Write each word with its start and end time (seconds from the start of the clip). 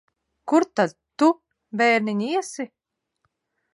Kur 0.53 0.65
tad 0.77 0.95
tu, 1.23 1.29
bērniņ, 1.81 2.25
iesi? 2.31 2.67